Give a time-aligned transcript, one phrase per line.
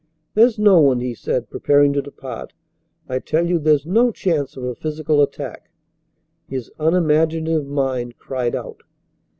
[0.33, 2.53] "There's no one," he said, preparing to depart.
[3.07, 5.69] "I tell you there's no chance of a physical attack."
[6.47, 8.81] His unimaginative mind cried out.